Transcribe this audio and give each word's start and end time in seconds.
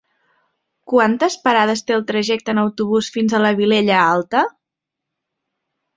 Quantes 0.93 1.35
parades 1.43 1.85
té 1.89 1.95
el 1.97 2.05
trajecte 2.11 2.55
en 2.55 2.63
autobús 2.63 3.13
fins 3.19 3.35
a 3.41 3.45
la 3.47 3.55
Vilella 3.61 4.03
Alta? 4.17 4.45